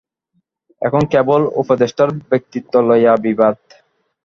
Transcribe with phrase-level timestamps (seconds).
[0.81, 3.57] এখন কেবল উপদেষ্টার ব্যক্তিত্ব লইয়া বিবাদ।